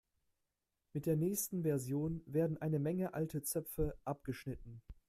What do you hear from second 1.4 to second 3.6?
Version werden eine Menge alte